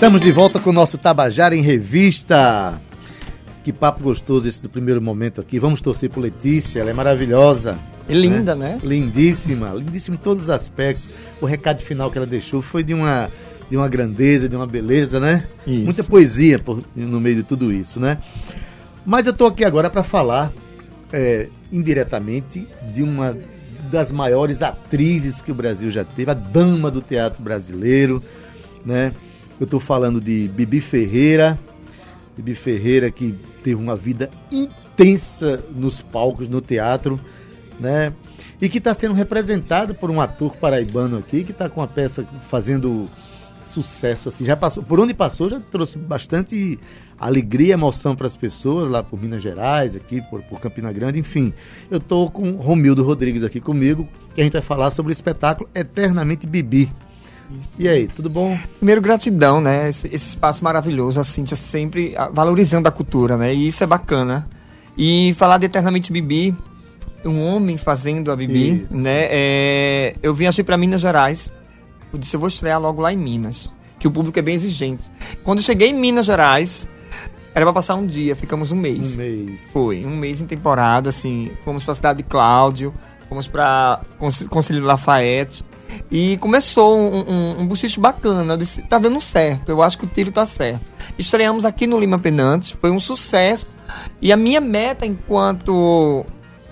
[0.00, 2.80] Estamos de volta com o nosso Tabajara em Revista.
[3.62, 5.58] Que papo gostoso esse do primeiro momento aqui.
[5.58, 7.78] Vamos torcer por Letícia, ela é maravilhosa.
[8.08, 8.76] E linda, né?
[8.76, 8.80] né?
[8.82, 11.10] Lindíssima, lindíssima em todos os aspectos.
[11.38, 13.28] O recado final que ela deixou foi de uma,
[13.68, 15.46] de uma grandeza, de uma beleza, né?
[15.66, 15.84] Isso.
[15.84, 18.16] Muita poesia por, no meio de tudo isso, né?
[19.04, 20.50] Mas eu estou aqui agora para falar
[21.12, 23.36] é, indiretamente de uma
[23.90, 28.22] das maiores atrizes que o Brasil já teve, a dama do teatro brasileiro,
[28.82, 29.12] né?
[29.60, 31.58] Eu estou falando de Bibi Ferreira.
[32.34, 37.20] Bibi Ferreira que teve uma vida intensa nos palcos, no teatro,
[37.78, 38.14] né?
[38.58, 42.26] E que está sendo representada por um ator paraibano aqui, que está com a peça
[42.48, 43.06] fazendo
[43.62, 46.78] sucesso, assim, já passou, por onde passou, já trouxe bastante
[47.18, 51.52] alegria, emoção para as pessoas, lá por Minas Gerais, aqui por, por Campina Grande, enfim.
[51.90, 55.68] Eu estou com Romildo Rodrigues aqui comigo, que a gente vai falar sobre o espetáculo
[55.74, 56.90] Eternamente Bibi.
[57.58, 57.70] Isso.
[57.78, 58.58] E aí, tudo bom?
[58.78, 59.88] Primeiro, gratidão, né?
[59.88, 63.54] Esse, esse, espaço maravilhoso, a Cintia sempre ah, valorizando a cultura, né?
[63.54, 64.48] E isso é bacana.
[64.96, 66.54] E falar de Eternamente Bibi,
[67.24, 68.96] um homem fazendo a Bibi, isso.
[68.96, 69.26] né?
[69.30, 71.50] É, eu viajei para Minas Gerais,
[72.12, 75.04] eu disse, eu vou estrear logo lá em Minas, que o público é bem exigente.
[75.44, 76.88] Quando eu cheguei em Minas Gerais,
[77.54, 79.14] era pra passar um dia, ficamos um mês.
[79.14, 79.60] Um mês.
[79.72, 81.50] Foi, um mês em temporada, assim.
[81.64, 82.94] Fomos pra cidade de Cláudio,
[83.28, 84.02] fomos pra
[84.48, 85.64] Conselho Lafayette.
[86.10, 88.54] E começou um, um, um buchicho bacana.
[88.54, 90.84] Eu disse, tá dando certo, eu acho que o tiro tá certo.
[91.18, 93.68] Estreamos aqui no Lima Penantes, foi um sucesso.
[94.20, 96.24] E a minha meta enquanto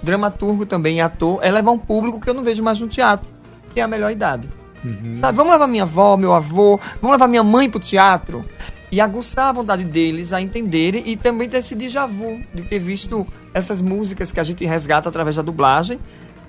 [0.03, 3.29] dramaturgo também, ator, é levar um público que eu não vejo mais no teatro,
[3.75, 4.49] que é a melhor idade.
[4.85, 5.17] Uhum.
[5.17, 8.45] Sabe, vamos levar minha avó, meu avô, vamos levar minha mãe pro teatro
[8.91, 12.79] e aguçar a vontade deles a entenderem e também ter esse déjà vu de ter
[12.79, 15.99] visto essas músicas que a gente resgata através da dublagem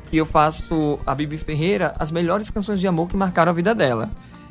[0.09, 3.75] que eu faço a Bibi Ferreira as melhores canções de amor que marcaram a vida
[3.75, 4.09] dela.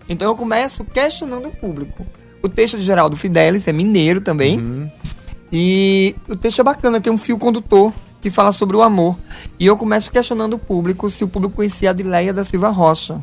[0.09, 2.06] Então eu começo questionando o público.
[2.42, 4.58] O texto de Geraldo Fidelis é mineiro também.
[4.58, 4.91] Uhum.
[5.52, 9.17] E o texto é bacana, tem um fio condutor que fala sobre o amor.
[9.58, 13.20] E eu começo questionando o público se o público conhecia a Adileia da Silva Rocha.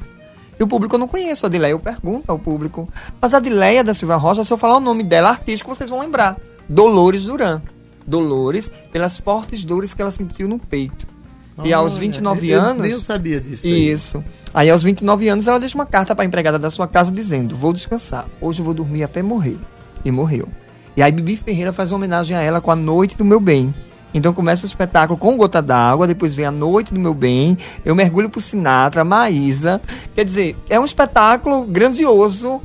[0.60, 1.72] E o público não conhece a Adileia.
[1.72, 2.90] Eu pergunto ao público.
[3.22, 6.00] Mas a Adileia da Silva Rocha, se eu falar o nome dela artístico, vocês vão
[6.00, 6.38] lembrar.
[6.68, 7.62] Dolores Duran.
[8.06, 11.15] Dolores, pelas fortes dores que ela sentiu no peito
[11.64, 12.90] e aos 29 eu, anos.
[12.90, 13.68] Eu sabia disso.
[13.68, 14.18] Isso.
[14.54, 14.68] Aí.
[14.68, 17.56] aí aos 29 anos ela deixa uma carta para a empregada da sua casa dizendo:
[17.56, 18.26] Vou descansar.
[18.42, 19.58] Hoje eu vou dormir até morrer.
[20.04, 20.48] E morreu.
[20.96, 23.74] E aí Bibi Ferreira faz uma homenagem a ela com a Noite do Meu Bem.
[24.14, 27.94] Então começa o espetáculo com Gota d'Água, depois vem a Noite do Meu Bem, eu
[27.94, 29.82] mergulho pro Sinatra, Maísa.
[30.16, 32.62] Quer dizer, é um espetáculo grandioso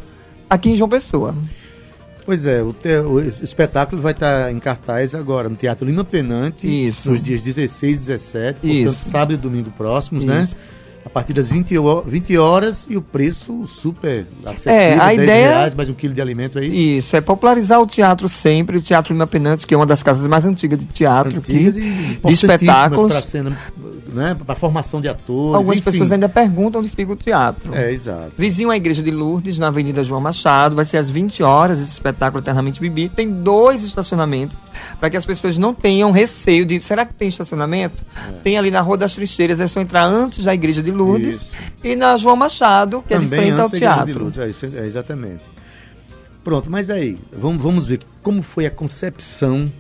[0.49, 1.35] aqui em João Pessoa.
[2.31, 6.65] Pois é, o, te, o, espetáculo vai estar em cartaz agora no Teatro Lima Penante,
[6.65, 7.11] Isso.
[7.11, 8.85] nos dias 16 e 17, Isso.
[8.85, 10.45] portanto, sábado e domingo próximos, né?
[10.45, 10.55] Isso.
[10.55, 10.63] né?
[11.05, 11.75] A partir das 20,
[12.07, 16.15] 20 horas e o preço super acessível, é, a 10 ideia, reais, mais um quilo
[16.15, 16.77] de alimento, é isso?
[16.77, 20.29] Isso, é popularizar o teatro sempre, o Teatro Lima Penante, que é uma das casas
[20.29, 23.11] mais antigas de teatro Antigas aqui, de espetáculos.
[23.11, 23.59] Para cena
[24.13, 25.55] né, para formação de atores.
[25.55, 25.91] Algumas enfim.
[25.91, 27.75] pessoas ainda perguntam onde fica o teatro.
[27.75, 28.33] É, exato.
[28.37, 31.93] Vizinho à Igreja de Lourdes, na Avenida João Machado, vai ser às 20 horas esse
[31.93, 33.09] espetáculo Eternamente Bibi.
[33.09, 34.57] Tem dois estacionamentos
[34.99, 36.81] para que as pessoas não tenham receio de.
[36.81, 38.05] Será que tem estacionamento?
[38.29, 38.33] É.
[38.43, 41.43] Tem ali na Rua das Trincheiras, é só entrar antes da Igreja de Lourdes.
[41.43, 41.53] Isso.
[41.83, 44.21] E na João Machado, que Também é de frente ao teatro.
[44.21, 45.43] Lourdes, é, é, exatamente.
[46.43, 49.71] Pronto, mas aí, vamos, vamos ver como foi a concepção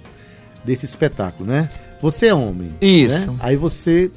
[0.64, 1.70] desse espetáculo, né?
[2.02, 2.70] Você é homem.
[2.80, 3.30] Isso.
[3.30, 3.36] Né?
[3.40, 4.10] Aí você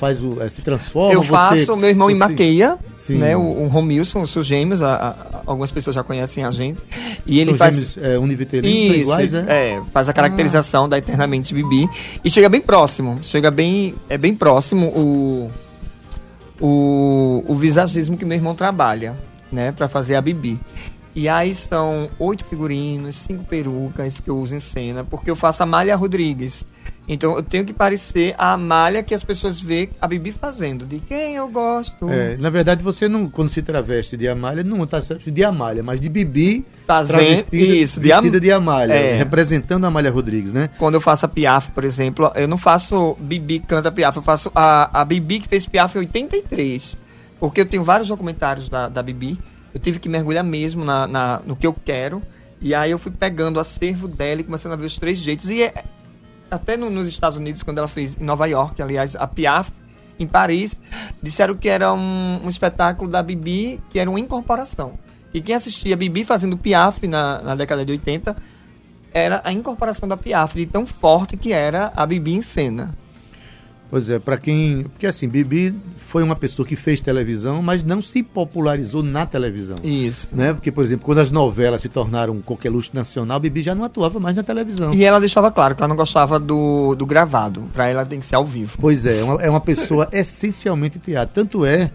[0.00, 1.12] faz o, é, se transforma.
[1.12, 2.14] Eu faço, você, meu irmão você...
[2.14, 2.78] em maqueia,
[3.10, 3.36] né?
[3.36, 6.82] O, o Romilson, os seus gêmeos, a, a, algumas pessoas já conhecem a gente.
[7.26, 7.76] E ele São faz.
[7.76, 9.44] Gêmeos, é, univitelinos iguais, é?
[9.48, 10.88] É, faz a caracterização ah.
[10.88, 11.86] da Eternamente Bibi.
[12.24, 13.18] E chega bem próximo.
[13.22, 13.94] Chega bem.
[14.08, 15.50] É bem próximo o.
[16.62, 19.16] O, o visagismo que meu irmão trabalha,
[19.50, 19.72] né?
[19.72, 20.58] Pra fazer a Bibi.
[21.14, 25.62] E aí são oito figurinos, cinco perucas que eu uso em cena, porque eu faço
[25.62, 26.64] a Malha Rodrigues.
[27.08, 31.00] Então eu tenho que parecer a malha que as pessoas vê a Bibi fazendo, de
[31.00, 32.08] quem eu gosto.
[32.08, 36.00] É, na verdade, você não, quando se traveste de Amália, não está de Amália, mas
[36.00, 39.16] de Bibi fazendo isso, de vestida de Amália, é.
[39.16, 40.70] representando a Amália Rodrigues, né?
[40.78, 44.50] Quando eu faço a Piaf, por exemplo, eu não faço Bibi canta Piaf, eu faço
[44.54, 46.96] a, a Bibi que fez Piaf em 83.
[47.40, 49.38] Porque eu tenho vários documentários da, da Bibi
[49.72, 52.22] eu tive que mergulhar mesmo na, na, no que eu quero.
[52.60, 55.48] E aí eu fui pegando o acervo dela e começando a ver os três jeitos.
[55.48, 55.72] E é,
[56.50, 59.70] até no, nos Estados Unidos, quando ela fez em Nova York, aliás, a Piaf,
[60.18, 60.80] em Paris,
[61.22, 64.98] disseram que era um, um espetáculo da Bibi, que era uma incorporação.
[65.32, 68.36] E quem assistia Bibi fazendo Piaf na, na década de 80
[69.12, 72.94] era a incorporação da Piaf, de tão forte que era a Bibi em cena.
[73.90, 74.84] Pois é, para quem.
[74.84, 79.76] Porque assim, Bibi foi uma pessoa que fez televisão, mas não se popularizou na televisão.
[79.82, 80.28] Isso.
[80.32, 80.54] Né?
[80.54, 84.20] Porque, por exemplo, quando as novelas se tornaram qualquer luxo nacional, Bibi já não atuava
[84.20, 84.94] mais na televisão.
[84.94, 87.68] E ela deixava claro que ela não gostava do, do gravado.
[87.72, 88.78] Para ela tem que ser ao vivo.
[88.80, 91.34] Pois é, é uma, é uma pessoa essencialmente teatro.
[91.34, 91.90] Tanto é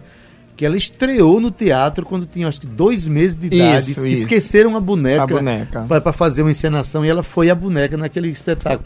[0.54, 3.92] que ela estreou no teatro quando tinha acho que dois meses de idade.
[3.92, 5.82] Isso, Esqueceram a boneca, a boneca.
[5.82, 8.84] para fazer uma encenação e ela foi a boneca naquele espetáculo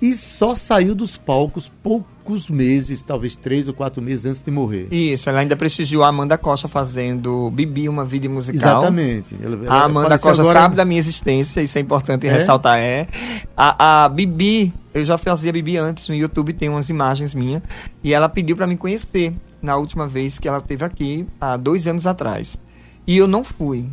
[0.00, 4.86] e só saiu dos palcos poucos meses, talvez três ou quatro meses antes de morrer.
[4.90, 8.78] Isso, ela ainda prestigiou a Amanda Costa fazendo Bibi, uma vida musical.
[8.80, 9.36] Exatamente.
[9.42, 10.60] Ela, ela a Amanda Costa agora...
[10.60, 12.32] sabe da minha existência, isso é importante é?
[12.32, 12.78] ressaltar.
[12.78, 13.08] É.
[13.56, 17.62] A, a Bibi, eu já fazia Bibi antes no YouTube, tem umas imagens minhas,
[18.04, 21.86] e ela pediu para me conhecer na última vez que ela esteve aqui, há dois
[21.88, 22.58] anos atrás.
[23.06, 23.86] E eu não fui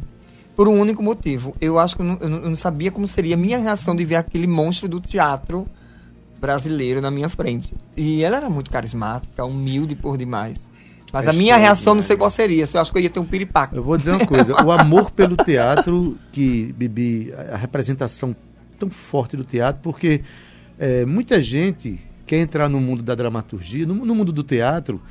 [0.56, 1.56] por um único motivo.
[1.60, 4.16] Eu acho que eu não, eu não, sabia como seria a minha reação de ver
[4.16, 5.68] aquele monstro do teatro
[6.46, 7.74] brasileiro na minha frente.
[7.98, 10.62] E ela era muito carismática, humilde por demais.
[11.12, 13.20] Mas é a minha reação não sei qual seria, eu acho que eu ia ter
[13.20, 13.76] um piripaco.
[13.76, 18.36] Eu vou dizer uma coisa, o amor pelo teatro, que Bibi, a representação
[18.78, 20.22] tão forte do teatro, porque
[20.78, 25.02] é, muita gente quer entrar no mundo da dramaturgia, no, no, mundo do teatro,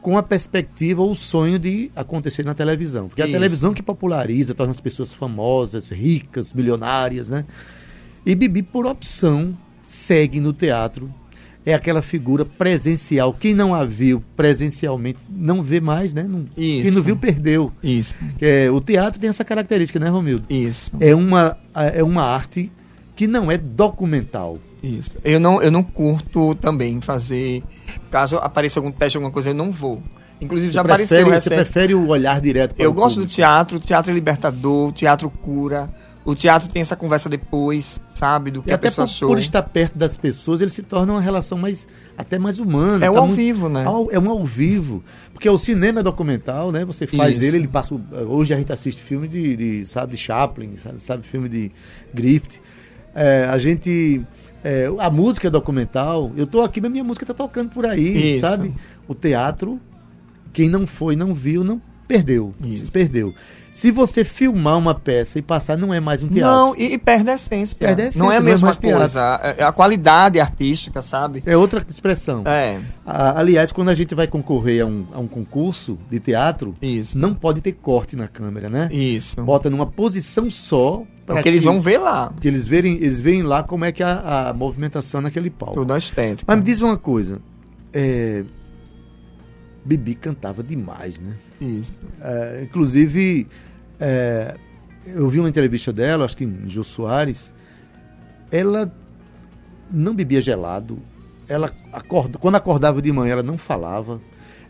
[0.00, 3.08] com a perspectiva ou o sonho de acontecer na televisão.
[3.08, 3.30] Porque Isso.
[3.30, 7.46] é a televisão que populariza, torna as pessoas famosas, ricas, milionárias, né?
[8.26, 9.56] E Bibi, por opção,
[9.88, 11.12] segue no teatro.
[11.64, 13.32] É aquela figura presencial.
[13.34, 16.22] Quem não a viu presencialmente não vê mais, né?
[16.22, 17.72] Não, quem não viu, perdeu.
[17.82, 18.14] Isso.
[18.40, 20.44] É, o teatro tem essa característica, né, Romildo?
[20.48, 20.90] Isso.
[20.98, 22.72] É uma, é uma arte
[23.14, 24.58] que não é documental.
[24.82, 25.18] Isso.
[25.24, 27.62] Eu não, eu não curto também fazer.
[28.10, 30.02] Caso apareça algum teste, alguma coisa, eu não vou.
[30.40, 31.50] Inclusive você já prefere, apareceu.
[31.50, 33.32] Você prefere o olhar direto para Eu gosto público.
[33.32, 35.90] do teatro, o teatro é libertador, o teatro cura.
[36.28, 38.50] O teatro tem essa conversa depois, sabe?
[38.50, 39.28] Do que e a pessoa por, achou.
[39.30, 41.88] por estar perto das pessoas, ele se torna uma relação mais
[42.18, 43.06] até mais humana.
[43.06, 43.86] É o tá ao muito, vivo, né?
[43.86, 45.02] Ao, é um ao vivo.
[45.32, 46.84] Porque o cinema é documental, né?
[46.84, 47.44] Você faz Isso.
[47.44, 47.94] ele, ele passa.
[48.28, 51.72] Hoje a gente assiste filme de, de sabe, de Chaplin, sabe, sabe filme de
[52.12, 52.60] Griffith.
[53.14, 54.20] É, a gente.
[54.62, 56.30] É, a música é documental.
[56.36, 58.42] Eu tô aqui, mas minha música tá tocando por aí, Isso.
[58.42, 58.74] sabe?
[59.06, 59.80] O teatro,
[60.52, 62.54] quem não foi, não viu, não perdeu.
[62.62, 62.92] Isso.
[62.92, 63.34] Perdeu.
[63.78, 66.52] Se você filmar uma peça e passar, não é mais um teatro.
[66.52, 67.78] Não, e, e perde a essência.
[67.78, 68.20] Perde a essência.
[68.20, 69.20] Não é a mesma é coisa.
[69.20, 71.44] A, é, a, qualidade artística, sabe?
[71.46, 72.42] É outra expressão.
[72.44, 72.80] É.
[73.06, 77.16] A, aliás, quando a gente vai concorrer a um, a um concurso de teatro, Isso.
[77.16, 78.88] não pode ter corte na câmera, né?
[78.90, 79.40] Isso.
[79.44, 81.04] Bota numa posição só.
[81.24, 82.30] Porque que, eles vão ver lá.
[82.30, 85.74] Porque eles, verem, eles veem lá como é que é a, a movimentação naquele palco.
[85.74, 86.44] Tudo estética.
[86.48, 87.40] Mas me diz uma coisa.
[87.92, 88.42] É,
[89.84, 91.34] Bibi cantava demais, né?
[91.60, 92.00] Isso.
[92.20, 93.46] É, inclusive,
[94.00, 94.56] é,
[95.06, 97.52] eu vi uma entrevista dela, acho que em Jô Soares.
[98.50, 98.92] Ela
[99.90, 100.98] não bebia gelado.
[101.48, 104.20] Ela acorda, quando acordava de manhã, ela não falava.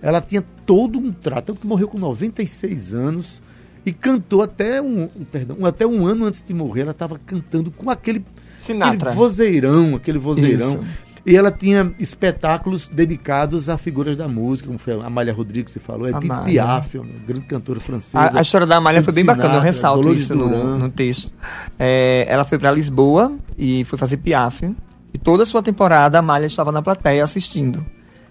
[0.01, 3.43] Ela tinha todo um trato, tanto que morreu com 96 anos
[3.85, 6.83] e cantou até um, perdão, até um ano antes de morrer.
[6.83, 8.25] Ela estava cantando com aquele,
[8.61, 8.95] Sinatra.
[8.95, 10.83] aquele vozeirão, aquele vozeirão.
[10.83, 10.85] Isso.
[11.29, 15.79] E ela tinha espetáculos dedicados a figuras da música, como foi a Amália Rodrigues, você
[15.79, 18.19] falou, é Edith Piaf, uma grande cantora francesa.
[18.19, 21.31] A, a história da Amália foi bem bacana, eu ressalto Dolores isso no, no, texto.
[21.79, 24.75] É, ela foi para Lisboa e foi fazer Piaf.
[25.13, 27.85] E toda a sua temporada a Amália estava na plateia assistindo.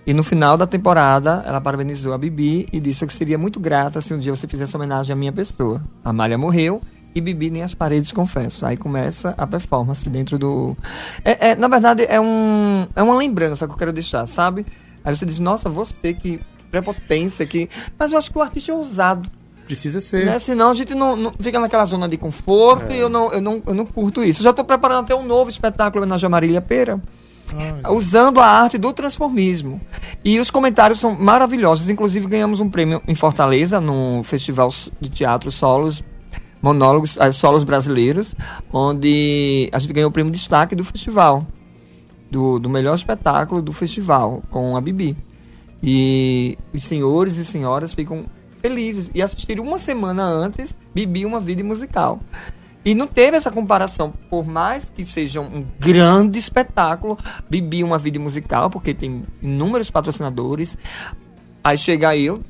[0.03, 4.01] E no final da temporada, ela parabenizou a Bibi e disse que seria muito grata
[4.01, 5.83] se um dia você fizesse homenagem à minha pessoa.
[6.04, 6.81] A Amália morreu
[7.14, 8.66] e Bibi nem as paredes, confesso.
[8.66, 10.78] Aí começa a performance dentro do.
[11.23, 14.66] É, é, na verdade, é, um, é uma lembrança que eu quero deixar, sabe?
[15.04, 17.69] Aí você diz, nossa, você que, prepotência, que.
[17.97, 19.30] Mas eu acho que o artista é ousado.
[19.66, 20.26] Precisa ser.
[20.26, 20.40] Né?
[20.40, 22.97] Senão a gente não, não fica naquela zona de conforto é.
[22.97, 24.40] e eu não, eu, não, eu não curto isso.
[24.40, 27.02] Eu já estou preparando até um novo espetáculo homenagem a Marília Pera.
[27.54, 27.92] Ai.
[27.92, 29.81] Usando a arte do transformismo.
[30.23, 31.90] E os comentários são maravilhosos.
[31.90, 34.71] Inclusive, ganhamos um prêmio em Fortaleza, no Festival
[35.02, 36.04] de Teatro Solos
[36.61, 38.35] monólogos, as solos brasileiros,
[38.71, 41.45] onde a gente ganhou o prêmio de destaque do festival,
[42.30, 45.16] do, do melhor espetáculo do festival, com a Bibi.
[45.81, 48.26] E os senhores e senhoras ficam
[48.61, 52.19] felizes e assistiram uma semana antes Bibi uma vida musical.
[52.83, 57.18] E não teve essa comparação, por mais que seja um grande espetáculo,
[57.49, 60.78] Bibi uma vida musical, porque tem inúmeros patrocinadores.
[61.61, 62.42] Aí chega eu,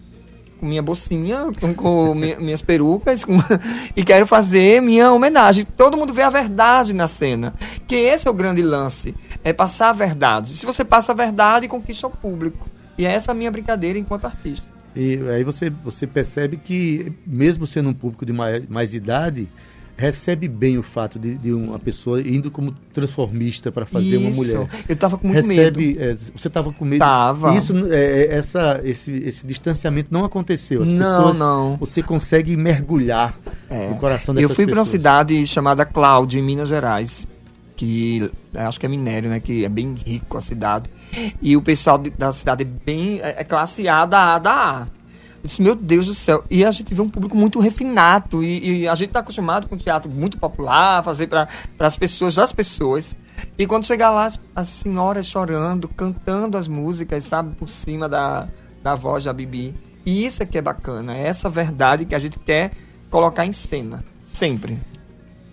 [0.58, 3.34] com minha bolsinha, com, com minha, minhas perucas, com,
[3.96, 5.66] e quero fazer minha homenagem.
[5.78, 7.54] Todo mundo vê a verdade na cena.
[7.88, 10.56] Que esse é o grande lance, é passar a verdade.
[10.56, 12.68] Se você passa a verdade, conquista o público.
[12.98, 14.68] E é essa a minha brincadeira enquanto artista.
[14.96, 19.48] E aí você, você percebe que, mesmo sendo um público de mais, mais idade,
[19.98, 24.20] recebe bem o fato de, de uma pessoa indo como transformista para fazer Isso.
[24.20, 24.68] uma mulher.
[24.88, 26.02] Eu tava com muito recebe, medo.
[26.04, 27.00] é, você estava com medo.
[27.00, 27.56] Tava.
[27.56, 27.96] Isso, é,
[28.28, 30.84] é, essa, esse, esse distanciamento não aconteceu.
[30.84, 31.78] As Não, pessoas, não.
[31.78, 33.34] Você consegue mergulhar
[33.70, 33.90] É.
[33.90, 34.90] no coração dessas Eu fui para uma pessoas.
[34.90, 37.28] cidade chamada Cláudio, em Minas Gerais,
[37.76, 39.40] que é, acho que é minério, né?
[39.40, 40.90] Que é bem rico a cidade.
[41.42, 44.52] E o pessoal de- da cidade é bem é, é classe A da A da
[44.84, 44.88] A.
[45.44, 46.44] Disse, meu Deus do céu.
[46.50, 48.44] E a gente vê um público muito refinado.
[48.44, 51.48] E, e a gente está acostumado com teatro muito popular, fazer para
[51.80, 53.18] as pessoas das pessoas.
[53.58, 58.48] E quando chegar lá, as, as senhoras chorando, cantando as músicas, sabe, por cima da,
[58.84, 59.76] da voz da Bibi.
[60.06, 61.16] E isso é que é bacana.
[61.16, 62.72] É essa verdade que a gente quer
[63.10, 64.04] colocar em cena.
[64.24, 64.80] Sempre.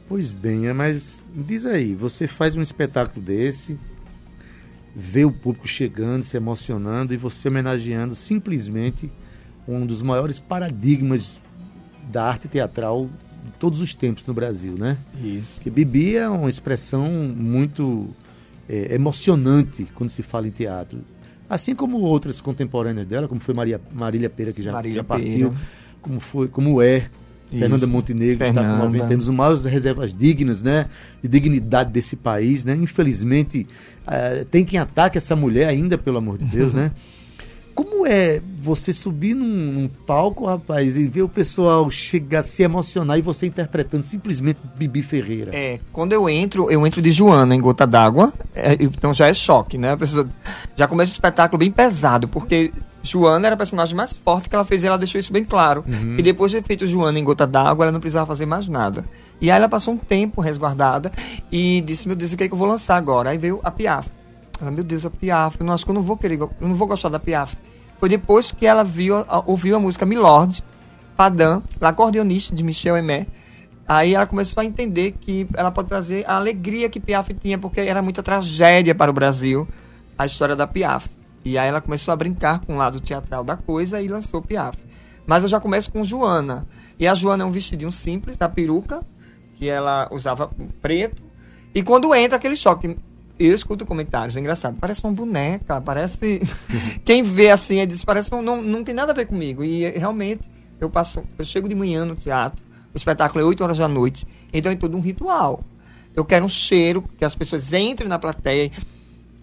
[0.09, 3.79] Pois bem, é, mas diz aí, você faz um espetáculo desse,
[4.95, 9.11] vê o público chegando, se emocionando e você homenageando simplesmente
[9.67, 11.41] um dos maiores paradigmas
[12.11, 13.09] da arte teatral
[13.45, 14.97] de todos os tempos no Brasil, né?
[15.23, 15.61] Isso.
[15.61, 18.09] Que Bibi é uma expressão muito
[18.69, 20.99] é, emocionante quando se fala em teatro.
[21.49, 25.51] Assim como outras contemporâneas dela, como foi Maria, Marília Pera, que já, Marília já partiu,
[25.51, 25.63] Pera.
[26.01, 27.09] como, foi, como é
[27.51, 27.61] Isso.
[27.61, 28.85] Fernanda Montenegro, que está com Fernanda.
[28.85, 30.87] 90 anos, uma das reservas dignas, né?
[31.23, 32.75] De dignidade desse país, né?
[32.75, 33.67] Infelizmente,
[34.07, 36.93] eh, tem quem ataque essa mulher ainda, pelo amor de Deus, né?
[37.75, 43.19] Como é você subir num, num palco, rapaz, e ver o pessoal chegar se emocionar
[43.19, 45.51] e você interpretando simplesmente Bibi Ferreira?
[45.53, 49.35] É, quando eu entro, eu entro de Joana em Gota d'Água, é, então já é
[49.35, 49.93] choque, né?
[49.93, 50.29] A pessoa
[50.77, 54.65] já começa o espetáculo bem pesado, porque Joana era a personagem mais forte que ela
[54.65, 55.85] fez e ela deixou isso bem claro.
[56.19, 59.05] E depois de ter feito Joana em Gota d'Água, ela não precisava fazer mais nada.
[59.41, 61.11] E aí ela passou um tempo resguardada
[61.51, 63.31] e disse, meu Deus, o que é que eu vou lançar agora?
[63.31, 64.09] Aí veio a Piaf.
[64.61, 66.75] Ela, meu Deus, a Piaf, eu não acho que eu não vou querer, eu não
[66.75, 67.57] vou gostar da Piaf.
[67.99, 70.63] Foi depois que ela viu, ouviu a música Milord,
[71.17, 73.27] Padam, acordeonista de Michel Emé.
[73.87, 77.81] Aí ela começou a entender que ela pode trazer a alegria que Piaf tinha, porque
[77.81, 79.69] era muita tragédia para o Brasil
[80.19, 81.09] a história da Piaf.
[81.45, 84.79] E aí ela começou a brincar com o lado teatral da coisa e lançou Piaf.
[85.27, 86.67] Mas eu já começo com Joana.
[86.99, 89.03] E a Joana é um vestidinho simples, da peruca,
[89.57, 91.23] que ela usava preto.
[91.75, 92.97] E quando entra aquele choque,
[93.47, 94.77] eu escuto comentários, é engraçado.
[94.81, 96.41] Parece uma boneca, parece.
[97.05, 99.63] Quem vê assim, é diz, parece não, não tem nada a ver comigo.
[99.65, 100.49] E realmente,
[100.81, 104.27] eu passo, eu chego de manhã no teatro, o espetáculo é 8 horas da noite,
[104.53, 105.65] então é todo um ritual.
[106.15, 108.71] Eu quero um cheiro, que as pessoas entrem na plateia,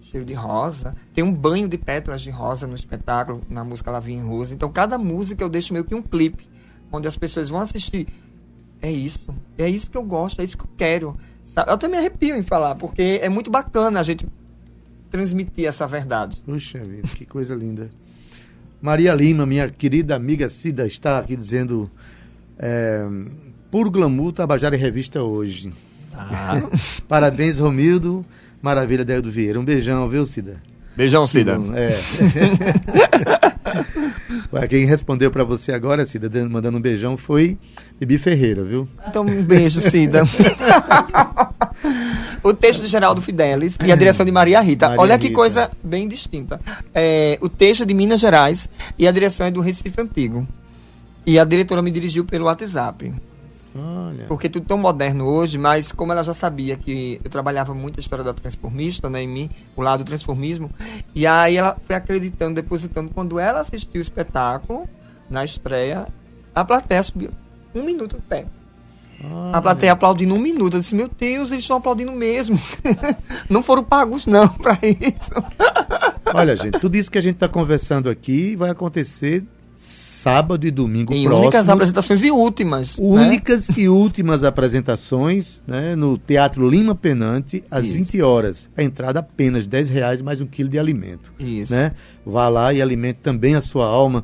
[0.00, 0.94] cheiro de rosa.
[1.14, 4.54] Tem um banho de pétalas de rosa no espetáculo, na música Lavinha em Rosa.
[4.54, 6.46] Então, cada música eu deixo meio que um clipe,
[6.90, 8.06] onde as pessoas vão assistir.
[8.80, 11.16] É isso, é isso que eu gosto, é isso que eu quero.
[11.44, 11.70] Sabe?
[11.70, 14.26] Eu até me arrepio em falar, porque é muito bacana a gente
[15.10, 16.42] transmitir essa verdade.
[16.44, 17.90] Puxa vida, que coisa linda.
[18.80, 21.90] Maria Lima, minha querida amiga Cida, está aqui dizendo.
[22.58, 23.06] É,
[23.70, 25.72] Puro glamour, Tabajara em Revista hoje.
[26.14, 26.60] Ah.
[27.08, 28.24] Parabéns, Romildo.
[28.60, 29.58] Maravilha, Dedo Vieira.
[29.58, 30.60] Um beijão, viu, Cida?
[30.96, 31.58] Beijão, Cida.
[31.74, 31.98] É.
[34.68, 37.56] Quem respondeu para você agora, Cida, dando- mandando um beijão, foi
[37.98, 38.86] Bibi Ferreira, viu?
[39.08, 40.22] Então, um beijo, Cida.
[42.42, 44.88] o texto de Geraldo Fidelis e a direção de Maria Rita.
[44.88, 45.36] Maria Olha que Rita.
[45.36, 46.60] coisa bem distinta.
[46.94, 48.68] É, o texto é de Minas Gerais
[48.98, 50.46] e a direção é do Recife Antigo.
[51.24, 53.12] E a diretora me dirigiu pelo WhatsApp.
[53.74, 54.26] Olha.
[54.26, 58.00] Porque tudo tão moderno hoje, mas como ela já sabia que eu trabalhava muito a
[58.00, 60.70] história da transformista, né, em mim, o lado do transformismo,
[61.14, 63.10] e aí ela foi acreditando, depositando.
[63.14, 64.88] Quando ela assistiu o espetáculo,
[65.30, 66.06] na estreia,
[66.54, 67.30] a plateia subiu
[67.74, 68.46] um minuto de pé.
[69.52, 70.76] A plateia aplaudindo um minuto.
[70.76, 72.58] Eu disse, meu Deus, eles estão aplaudindo mesmo.
[73.48, 75.32] não foram pagos, não, pra isso.
[76.34, 79.44] Olha, gente, tudo isso que a gente está conversando aqui vai acontecer
[79.84, 81.42] sábado e domingo em próximo.
[81.42, 82.96] únicas apresentações e últimas.
[82.98, 83.04] né?
[83.04, 87.94] Únicas e últimas apresentações né, no Teatro Lima Penante, às Isso.
[87.94, 88.70] 20 horas.
[88.76, 91.32] A entrada apenas 10 reais mais um quilo de alimento.
[91.36, 91.72] Isso.
[91.72, 91.90] Né?
[92.24, 94.22] Vá lá e alimente também a sua alma.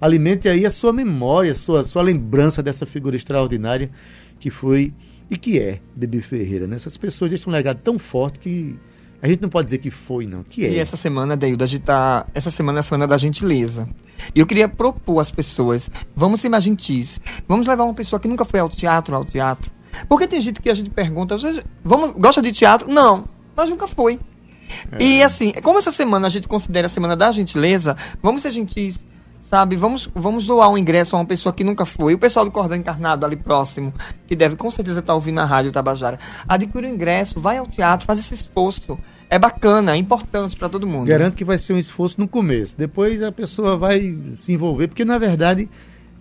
[0.00, 3.88] Alimente aí a sua memória, a sua, sua lembrança dessa figura extraordinária
[4.40, 4.92] que foi
[5.30, 6.66] e que é Bibi Ferreira.
[6.66, 6.74] Né?
[6.74, 8.76] Essas pessoas deixam um legado tão forte que
[9.26, 10.44] a gente não pode dizer que foi, não.
[10.44, 10.70] Que é.
[10.70, 12.26] E essa semana, Deildo, a gente tá.
[12.32, 13.88] Essa semana é a semana da gentileza.
[14.34, 17.20] E eu queria propor às pessoas: vamos ser mais gentis.
[17.48, 19.70] Vamos levar uma pessoa que nunca foi ao teatro ao teatro.
[20.08, 22.88] Porque tem gente que a gente pergunta, às vezes, vamos, gosta de teatro?
[22.88, 24.20] Não, mas nunca foi.
[25.00, 29.04] E assim, como essa semana a gente considera a semana da gentileza, vamos ser gentis.
[29.46, 32.12] Sabe, vamos, vamos doar um ingresso a uma pessoa que nunca foi.
[32.14, 33.94] O pessoal do Cordão Encarnado ali próximo,
[34.26, 38.04] que deve com certeza estar ouvindo a rádio Tabajara, adquire o ingresso, vai ao teatro,
[38.04, 38.98] faz esse esforço.
[39.30, 41.06] É bacana, é importante para todo mundo.
[41.06, 42.76] Garanto que vai ser um esforço no começo.
[42.76, 45.68] Depois a pessoa vai se envolver, porque na verdade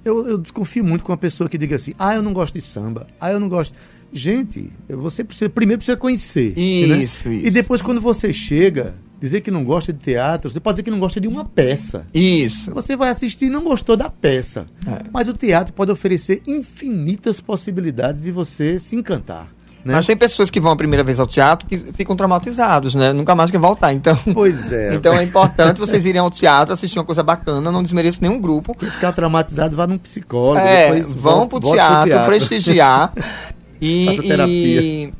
[0.03, 2.62] eu, eu desconfio muito com uma pessoa que diga assim: ah, eu não gosto de
[2.62, 3.75] samba, ah, eu não gosto.
[4.13, 6.55] Gente, você precisa primeiro precisa conhecer.
[6.55, 7.36] Isso, né?
[7.38, 7.48] isso.
[7.48, 8.94] E depois, quando você chega,
[9.25, 12.05] dizer que não gosta de teatro, você pode dizer que não gosta de uma peça.
[12.13, 12.72] Isso.
[12.72, 14.67] Você vai assistir e não gostou da peça.
[14.88, 15.05] É.
[15.12, 19.48] Mas o teatro pode oferecer infinitas possibilidades de você se encantar.
[19.84, 19.94] Né?
[19.94, 23.13] Mas tem pessoas que vão a primeira vez ao teatro que ficam traumatizados, né?
[23.13, 23.94] Nunca mais querem voltar.
[23.94, 24.96] Então, pois é.
[24.96, 28.74] então é importante vocês irem ao teatro, assistir uma coisa bacana, não desmereço nenhum grupo.
[28.74, 30.65] Quem ficar traumatizado, vá num psicólogo.
[30.65, 33.13] É, vão pro teatro, pro teatro, prestigiar.
[33.79, 35.13] e, e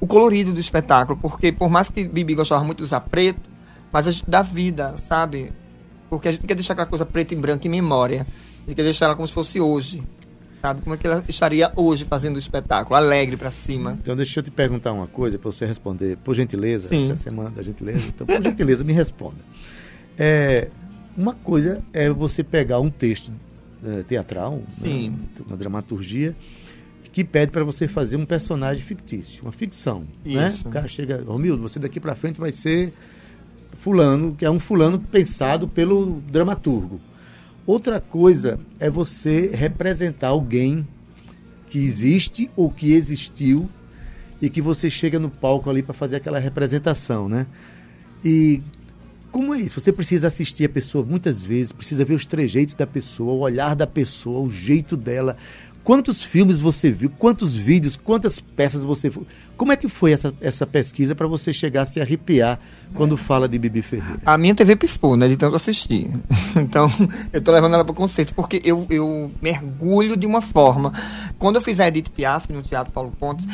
[0.00, 3.40] o colorido do espetáculo, porque por mais que Bibi gostava muito de usar preto,
[3.92, 5.52] mas a gente dá vida, sabe?
[6.10, 8.26] Porque a gente quer deixar aquela coisa preta e branca em memória.
[8.64, 10.02] A gente quer deixar ela como se fosse hoje
[10.64, 13.98] sabe como é que ela estaria hoje fazendo o espetáculo, alegre para cima.
[14.00, 17.04] Então deixa eu te perguntar uma coisa para você responder, por gentileza, Sim.
[17.04, 19.36] essa semana da gentileza, então por gentileza me responda.
[20.18, 20.70] É,
[21.14, 23.30] uma coisa é você pegar um texto
[23.84, 25.12] é, teatral, né,
[25.46, 26.34] uma dramaturgia,
[27.14, 30.48] que pede para você fazer um personagem fictício, uma ficção, né?
[30.48, 30.64] Isso.
[30.64, 30.70] né?
[30.70, 32.92] O cara chega, Romildo, você daqui para frente vai ser
[33.78, 37.00] fulano, que é um fulano pensado pelo dramaturgo.
[37.64, 40.84] Outra coisa é você representar alguém
[41.70, 43.70] que existe ou que existiu
[44.42, 47.46] e que você chega no palco ali para fazer aquela representação, né?
[48.24, 48.60] E
[49.34, 49.80] como é isso?
[49.80, 53.74] Você precisa assistir a pessoa muitas vezes, precisa ver os trejeitos da pessoa, o olhar
[53.74, 55.36] da pessoa, o jeito dela,
[55.82, 57.10] Quantos filmes você viu?
[57.18, 57.94] Quantos vídeos?
[57.94, 59.12] Quantas peças você?
[59.54, 62.58] Como é que foi essa, essa pesquisa para você chegar a se arrepiar
[62.94, 64.22] quando fala de Bibi Ferreira?
[64.24, 65.28] A minha TV pifou, né?
[65.28, 66.10] De tanto assistir.
[66.56, 66.88] Então,
[67.32, 70.90] eu tô levando ela para o conceito, porque eu, eu mergulho de uma forma.
[71.38, 73.46] Quando eu fiz a Edith Piaf no Teatro Paulo Pontes,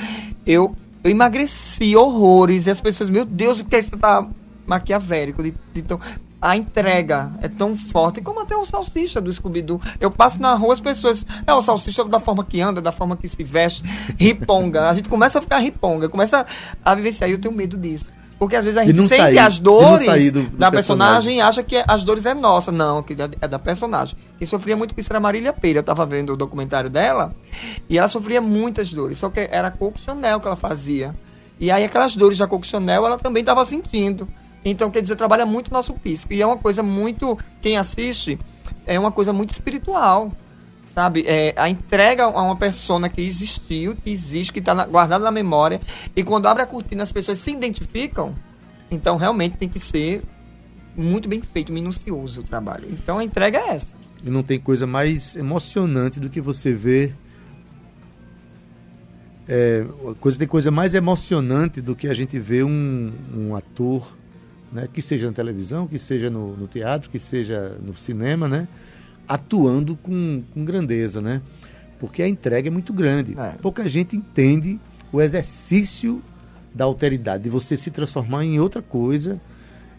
[0.47, 2.67] eu, eu emagreci horrores.
[2.67, 4.29] E as pessoas, meu Deus, o que é que você tá
[4.71, 5.43] maquiavélico?
[5.43, 6.01] De, de tão
[6.41, 9.81] a entrega é tão forte como até o salsicha do Scooby-Doo.
[10.01, 11.27] Eu passo na rua, as pessoas.
[11.47, 13.83] É o salsicha da forma que anda, da forma que se veste,
[14.17, 14.89] riponga.
[14.89, 16.47] A gente começa a ficar riponga, começa
[16.83, 17.29] a vivenciar.
[17.29, 18.07] E eu tenho medo disso.
[18.39, 21.41] Porque às vezes a gente sente sair, as dores do, do da personagem, personagem e
[21.43, 22.73] acha que as dores é nossa.
[22.73, 24.17] Não, que é da personagem.
[24.39, 25.81] Quem sofria muito com isso era Marília Peira.
[25.81, 27.35] Eu tava vendo o documentário dela
[27.87, 29.19] e ela sofria muitas dores.
[29.19, 31.15] Só que era Coco Chanel que ela fazia.
[31.61, 34.27] E aí aquelas dores da Coco Chanel ela também estava sentindo.
[34.65, 36.33] Então, quer dizer, trabalha muito nosso pisco.
[36.33, 37.39] E é uma coisa muito.
[37.63, 38.39] Quem assiste,
[38.87, 40.33] é uma coisa muito espiritual.
[40.93, 41.25] Sabe?
[41.27, 45.81] É, a entrega a uma persona que existiu, que existe, que está guardada na memória.
[46.17, 48.35] E quando abre a cortina, as pessoas se identificam.
[48.91, 50.23] Então, realmente tem que ser
[50.97, 52.89] muito bem feito, minucioso o trabalho.
[52.91, 53.95] Então, a entrega é essa.
[54.23, 57.15] E não tem coisa mais emocionante do que você ver.
[59.49, 59.85] É,
[60.21, 64.17] coisa, tem coisa mais emocionante do que a gente ver um, um ator
[64.73, 68.69] né, que seja na televisão, que seja no, no, teatro, que seja no cinema, né,
[69.29, 71.41] atuando com, com grandeza, né?
[71.99, 73.39] Porque a entrega é muito grande.
[73.39, 73.53] É.
[73.61, 74.81] Pouca gente entende
[75.13, 76.23] o exercício
[76.75, 79.41] da alteridade, de você se transformar em outra coisa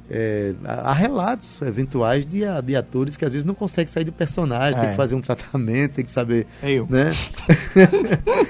[0.10, 4.78] é, há relatos eventuais de, de atores que às vezes não conseguem sair do personagem,
[4.78, 4.82] é.
[4.82, 6.48] tem que fazer um tratamento, tem que saber.
[6.62, 6.88] Eu.
[6.90, 7.12] Né?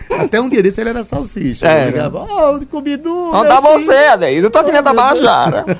[0.19, 1.67] Até um dia desse ele era salsicha.
[1.67, 1.81] É.
[1.81, 3.09] Ele ligava, oh, de comido.
[3.09, 4.43] Não dá você, Adair.
[4.43, 5.65] Eu tô aqui na Tabajara.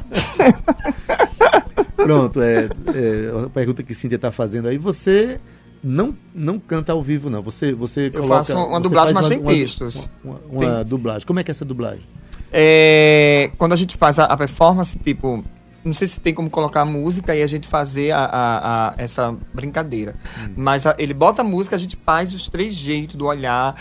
[1.96, 4.78] Pronto, é, é a pergunta que Cíntia está fazendo aí.
[4.78, 5.40] Você
[5.84, 7.42] não, não canta ao vivo, não.
[7.42, 10.10] Você, você Eu coloca, faço uma dublagem, mas sem textos.
[10.24, 11.26] Uma, uma, uma dublagem.
[11.26, 12.04] Como é que é essa dublagem?
[12.52, 15.44] É, quando a gente faz a, a performance, tipo,
[15.84, 19.36] não sei se tem como colocar música e a gente fazer a, a, a essa
[19.54, 20.16] brincadeira.
[20.40, 20.54] Hum.
[20.58, 23.76] Mas a, ele bota a música, a gente faz os três jeitos do olhar.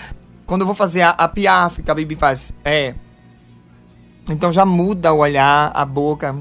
[0.46, 2.94] Quando eu vou fazer a, a piaf, que a Bibi faz, é.
[4.28, 6.34] Então já muda o olhar, a boca.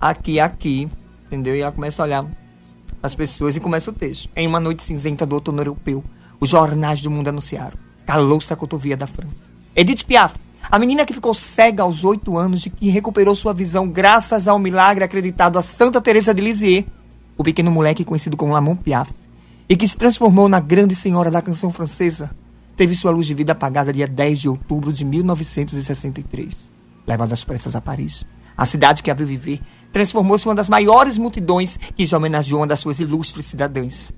[0.00, 0.88] Aqui, aqui.
[1.26, 1.56] Entendeu?
[1.56, 2.24] E ela começa a olhar
[3.02, 4.28] as pessoas e começa o texto.
[4.36, 6.04] Em uma noite cinzenta do outono europeu,
[6.38, 7.78] os jornais do mundo anunciaram.
[8.04, 9.48] Calou-se a cotovia da França.
[9.74, 10.34] Edith Piaf
[10.70, 14.56] a menina que ficou cega aos oito anos e que recuperou sua visão graças ao
[14.56, 16.86] milagre acreditado a Santa Teresa de Lisieux,
[17.36, 19.12] o pequeno moleque conhecido como Lamont Piaf,
[19.68, 22.30] e que se transformou na grande senhora da canção francesa,
[22.76, 26.54] teve sua luz de vida apagada dia 10 de outubro de 1963.
[27.04, 28.24] Levada às pressas a Paris,
[28.56, 29.60] a cidade que a viu viver,
[29.92, 34.12] transformou-se em uma das maiores multidões que já homenageou uma das suas ilustres cidadãs.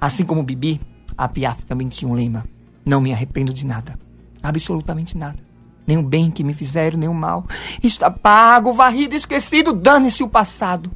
[0.00, 0.80] Assim como Bibi,
[1.18, 2.44] a Piaf também tinha um lema:
[2.84, 3.98] Não me arrependo de nada.
[4.40, 5.45] Absolutamente nada
[5.86, 7.46] nem o bem que me fizeram, nem o mal.
[7.82, 10.90] Está pago, varrido, esquecido, dane-se o passado.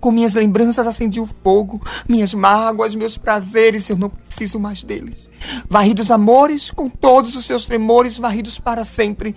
[0.00, 5.28] Com minhas lembranças acendi o fogo, minhas mágoas, meus prazeres, eu não preciso mais deles.
[5.68, 9.34] Varridos amores, com todos os seus tremores, varridos para sempre.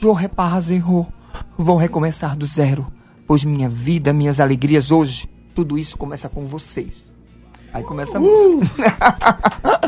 [0.00, 1.08] Vou repaz errou,
[1.56, 2.90] vou recomeçar do zero,
[3.26, 7.07] pois minha vida, minhas alegrias hoje, tudo isso começa com vocês.
[7.72, 8.24] Aí começa a uh!
[8.24, 8.94] música.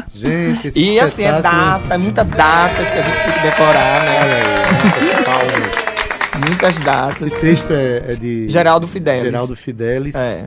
[0.12, 4.04] gente, esse E assim, é data, é muita datas que a gente tem que decorar,
[4.04, 4.20] né?
[4.22, 5.90] Olha aí, muitas palmas.
[6.46, 7.22] Muitas datas.
[7.22, 8.48] Esse texto é, é de.
[8.48, 9.22] Geraldo Fidelis.
[9.22, 10.14] Geraldo Fidelis.
[10.14, 10.46] É.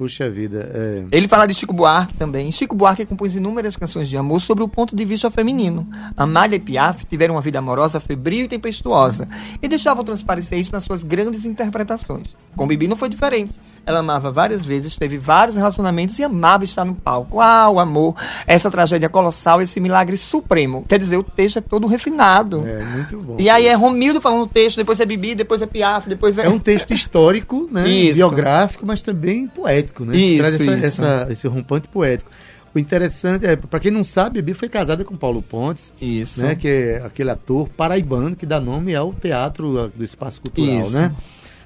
[0.00, 0.70] Puxa vida.
[0.72, 1.04] É...
[1.12, 2.50] Ele fala de Chico Buarque também.
[2.50, 5.86] Chico Buarque compôs inúmeras canções de amor sobre o ponto de vista feminino.
[6.16, 9.28] Amália e Piaf tiveram uma vida amorosa febril e tempestuosa
[9.60, 12.34] e deixavam transparecer isso nas suas grandes interpretações.
[12.56, 13.60] Com Bibi não foi diferente.
[13.84, 17.40] Ela amava várias vezes, teve vários relacionamentos e amava estar no palco.
[17.40, 18.14] Ah, o amor,
[18.46, 20.84] essa tragédia colossal, esse milagre supremo.
[20.88, 22.66] Quer dizer, o texto é todo refinado.
[22.66, 23.36] É, muito bom.
[23.38, 26.46] E aí é Romildo falando o texto, depois é Bibi, depois é Piaf, depois é...
[26.46, 27.88] É um texto histórico, né?
[27.88, 28.14] Isso.
[28.16, 30.16] Biográfico, mas também poético poético, né?
[30.16, 30.86] Isso, Traz essa, isso.
[30.86, 32.30] Essa, esse rompante poético.
[32.72, 36.40] O interessante é, para quem não sabe, a Bibi foi casada com Paulo Pontes, Isso.
[36.40, 36.54] né?
[36.54, 40.92] Que é aquele ator paraibano que dá nome ao teatro do espaço cultural, Isso.
[40.92, 41.14] né?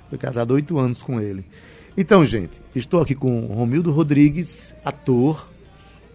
[0.09, 1.45] Foi casado há oito anos com ele.
[1.97, 5.51] Então, gente, estou aqui com Romildo Rodrigues, ator,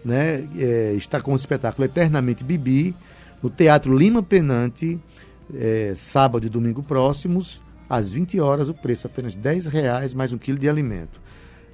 [0.04, 0.44] né?
[0.58, 2.94] É, está com o espetáculo Eternamente Bibi,
[3.40, 4.98] no Teatro Lima Penante,
[5.54, 10.32] é, sábado e domingo próximos, às 20 horas, o preço é apenas 10 reais mais
[10.32, 11.20] um quilo de alimento.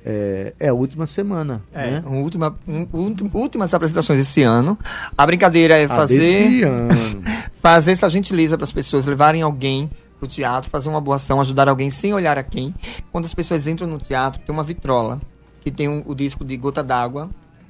[0.08, 2.02] É, é a última semana, É, né?
[2.06, 4.78] última, um, ultim- últimas apresentações esse ano.
[5.18, 6.62] A brincadeira é A fazer,
[7.60, 9.90] fazer essa gentileza para as pessoas levarem alguém
[10.20, 12.72] pro teatro, fazer uma boa ação, ajudar alguém sem olhar a quem.
[13.10, 15.20] Quando as pessoas entram no teatro, tem uma vitrola
[15.62, 17.28] que tem um- o disco de Gota d'Água.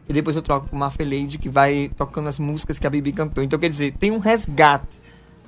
[0.09, 3.13] E depois eu troco com uma Feleide que vai tocando as músicas que a Bibi
[3.13, 3.43] cantou.
[3.43, 4.87] Então, quer dizer, tem um resgate.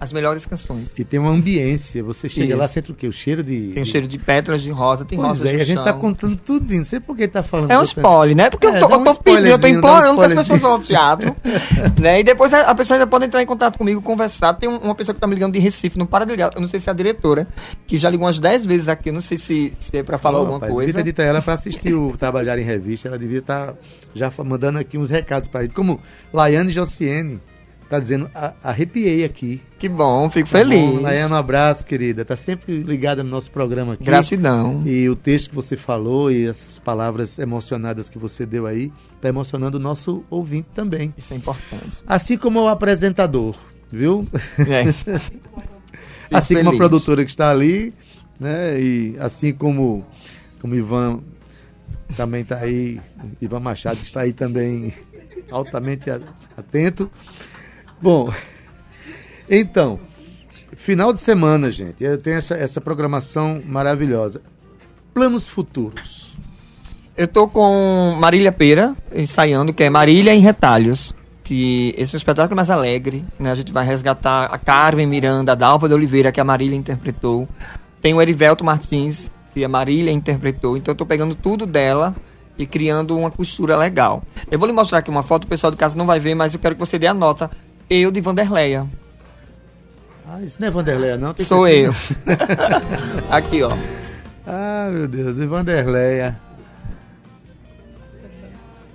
[0.00, 0.96] As melhores canções.
[0.96, 2.04] E tem uma ambiência.
[2.04, 2.74] Você chega lá, Isso.
[2.74, 3.08] sente o quê?
[3.08, 3.72] O cheiro de.
[3.74, 5.82] Tem o de- cheiro de pétalas de rosa, tem Pois rosas é, a gente chão.
[5.84, 7.70] tá contando tudo, não sei por que tá falando.
[7.72, 8.48] É um spoiler, né?
[8.48, 10.70] Porque É, eu tô, eu um tô pedindo, eu tô implorando que as pessoas vão
[10.72, 11.34] ao teatro.
[12.00, 12.20] né?
[12.20, 14.54] E depois a, a pessoa ainda pode entrar em contato comigo, conversar.
[14.54, 16.52] Tem um- uma pessoa que tá me ligando de Recife, não para de ligar.
[16.54, 17.48] Eu não sei se é a diretora,
[17.86, 19.08] que já ligou umas 10 vezes aqui.
[19.08, 20.86] eu Não sei se, se é pra falar Ô, alguma rapaz, coisa.
[20.86, 23.08] Devia ter dito a ela para assistir o Tabajara em Revista.
[23.08, 23.74] Ela devia estar
[24.14, 25.72] já fa- mandando aqui uns recados para ele.
[25.72, 26.00] Como
[26.32, 27.40] Laiane Josiene
[27.88, 29.60] tá dizendo, "A- arrepiei aqui.
[29.78, 30.78] Que bom, fico Tá feliz.
[30.94, 31.00] bom?
[31.00, 32.24] Laiane, um abraço, querida.
[32.24, 34.04] Tá sempre ligada no nosso programa aqui.
[34.04, 34.82] Gratidão.
[34.86, 39.28] E o texto que você falou e essas palavras emocionadas que você deu aí, tá
[39.28, 41.14] emocionando o nosso ouvinte também.
[41.16, 41.98] Isso é importante.
[42.06, 43.56] Assim como o apresentador,
[43.90, 44.26] viu?
[44.58, 44.92] É.
[46.36, 46.78] assim como a feliz.
[46.78, 47.94] produtora que está ali,
[48.38, 48.80] né?
[48.80, 50.04] E assim como
[50.60, 51.20] como Ivan
[52.16, 53.00] também está aí,
[53.40, 54.92] Ivan Machado que está aí também
[55.50, 56.10] altamente
[56.56, 57.10] atento.
[58.00, 58.32] Bom,
[59.50, 59.98] então,
[60.76, 64.40] final de semana, gente, eu tenho essa, essa programação maravilhosa.
[65.12, 66.36] Planos futuros.
[67.16, 71.12] Eu tô com Marília Pera ensaiando, que é Marília em Retalhos.
[71.42, 73.50] Que esse é um espetáculo mais alegre, né?
[73.50, 77.48] A gente vai resgatar a Carmen Miranda, a Dalva de Oliveira, que a Marília interpretou.
[78.02, 80.76] Tem o Erivelto Martins, que a Marília interpretou.
[80.76, 82.14] Então eu tô pegando tudo dela
[82.58, 84.22] e criando uma costura legal.
[84.50, 86.52] Eu vou lhe mostrar aqui uma foto, o pessoal do caso não vai ver, mas
[86.52, 87.50] eu quero que você dê a nota.
[87.88, 88.86] Eu de Vanderleia.
[90.26, 91.32] Ah, isso não é Vanderleia, não?
[91.32, 91.92] Tem Sou eu.
[91.92, 92.82] certeza?
[93.30, 93.72] aqui, ó.
[94.46, 96.38] Ah, meu Deus, e Vanderleia.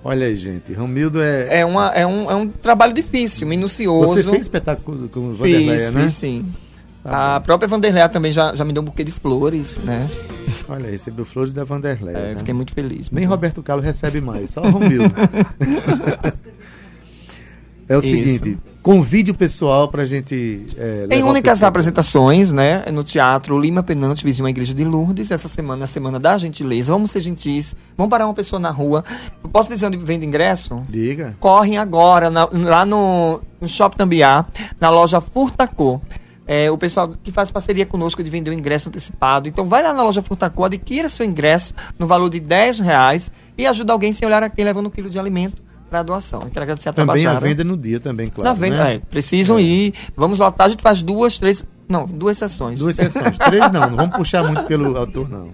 [0.04, 1.60] Olha aí, gente, Romildo é...
[1.62, 4.16] É, uma, é, um, é um trabalho difícil, minucioso.
[4.16, 6.04] Você fez espetáculo com o Fiz, Vanderleia, né?
[6.04, 6.54] fiz sim.
[7.04, 10.10] Tá a própria Vanderleia também já, já me deu um buquê de flores, né?
[10.70, 12.18] Olha recebeu flores da Vanderleia.
[12.18, 12.36] É, né?
[12.38, 13.10] fiquei muito feliz.
[13.10, 15.14] Nem muito- Roberto Carlos recebe mais, só o Romildo.
[17.88, 18.08] é o Isso.
[18.10, 20.68] seguinte, convide o pessoal pra gente.
[20.78, 22.84] É, Em únicas apresentações, né?
[22.92, 25.32] No Teatro Lima Penante, vizinho à Igreja de Lourdes.
[25.32, 26.92] Essa semana é a Semana da Gentileza.
[26.94, 27.76] Vamos ser gentis.
[27.98, 29.04] Vamos parar uma pessoa na rua.
[29.44, 30.84] Eu posso dizer onde vende ingresso?
[30.90, 31.36] Diga.
[31.40, 34.46] correm agora na- lá no, no Shopping Tambiá,
[34.80, 36.02] na loja Furtacô.
[36.46, 39.48] É, o pessoal que faz parceria conosco de vender o ingresso antecipado.
[39.48, 43.66] Então vai lá na loja Furtacô, adquira seu ingresso no valor de 10 reais e
[43.66, 45.64] ajuda alguém sem olhar a quem levando um quilo de alimento
[45.94, 46.42] para doação.
[46.42, 47.48] Eu quero agradecer a Também a Tabajara.
[47.48, 48.50] venda no dia também, claro.
[48.50, 48.96] Na venda, né?
[48.96, 49.94] é, precisam ir.
[50.18, 51.64] Vamos lotar, a gente faz duas, três.
[51.88, 52.80] Não, duas sessões.
[52.80, 53.38] Duas sessões.
[53.38, 55.50] Três não, não vamos puxar muito pelo autor, não.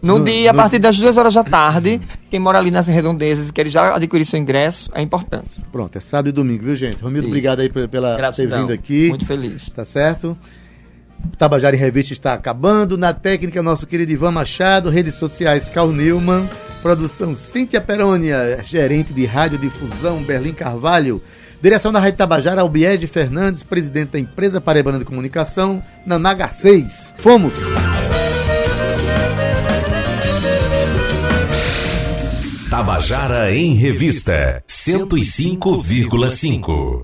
[0.00, 2.86] No, No- dia, a no- partir das duas horas da tarde, quem mora ali nas
[2.86, 5.60] redondezas e quer já adquirir seu ingresso, é importante.
[5.70, 7.02] Pronto, é sábado e domingo, viu, gente?
[7.02, 7.28] Romildo, Isso.
[7.28, 9.10] obrigado aí pela, pela ter vindo aqui.
[9.10, 9.68] Muito feliz.
[9.68, 10.36] Tá certo?
[11.38, 12.96] Tabajara em Revista está acabando.
[12.96, 14.90] Na técnica, nosso querido Ivan Machado.
[14.90, 16.48] Redes sociais, Carl Newman.
[16.82, 21.22] Produção, Cíntia Perônia, gerente de radiodifusão, Berlim Carvalho.
[21.62, 27.14] Direção da Rádio Tabajara, Albiege Fernandes, presidente da empresa Paraibana de Comunicação, Naná Garcês.
[27.18, 27.54] Fomos!
[32.68, 37.00] Tabajara em Revista 105,5.